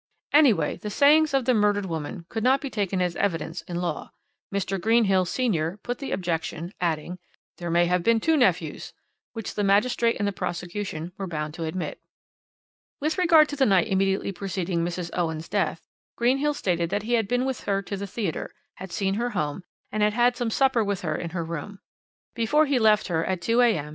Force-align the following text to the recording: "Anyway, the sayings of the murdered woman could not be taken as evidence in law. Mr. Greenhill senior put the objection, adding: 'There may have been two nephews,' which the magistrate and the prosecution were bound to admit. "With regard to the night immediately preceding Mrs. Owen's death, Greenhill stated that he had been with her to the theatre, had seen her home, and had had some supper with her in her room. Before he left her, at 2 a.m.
"Anyway, 0.33 0.77
the 0.77 0.89
sayings 0.89 1.31
of 1.31 1.45
the 1.45 1.53
murdered 1.53 1.85
woman 1.85 2.25
could 2.27 2.43
not 2.43 2.59
be 2.59 2.71
taken 2.71 2.99
as 3.03 3.15
evidence 3.17 3.61
in 3.67 3.75
law. 3.79 4.09
Mr. 4.51 4.81
Greenhill 4.81 5.25
senior 5.25 5.77
put 5.83 5.99
the 5.99 6.09
objection, 6.11 6.73
adding: 6.81 7.19
'There 7.57 7.69
may 7.69 7.85
have 7.85 8.01
been 8.01 8.19
two 8.19 8.35
nephews,' 8.35 8.93
which 9.33 9.53
the 9.53 9.63
magistrate 9.63 10.15
and 10.17 10.27
the 10.27 10.31
prosecution 10.31 11.11
were 11.19 11.27
bound 11.27 11.53
to 11.53 11.65
admit. 11.65 12.01
"With 12.99 13.19
regard 13.19 13.47
to 13.49 13.55
the 13.55 13.67
night 13.67 13.89
immediately 13.89 14.31
preceding 14.31 14.83
Mrs. 14.83 15.11
Owen's 15.13 15.47
death, 15.47 15.85
Greenhill 16.15 16.55
stated 16.55 16.89
that 16.89 17.03
he 17.03 17.13
had 17.13 17.27
been 17.27 17.45
with 17.45 17.65
her 17.65 17.83
to 17.83 17.95
the 17.95 18.07
theatre, 18.07 18.49
had 18.77 18.91
seen 18.91 19.13
her 19.13 19.29
home, 19.37 19.63
and 19.91 20.01
had 20.01 20.13
had 20.13 20.35
some 20.35 20.49
supper 20.49 20.83
with 20.83 21.01
her 21.01 21.15
in 21.15 21.29
her 21.29 21.43
room. 21.45 21.77
Before 22.33 22.65
he 22.65 22.79
left 22.79 23.05
her, 23.09 23.23
at 23.23 23.39
2 23.39 23.61
a.m. 23.61 23.89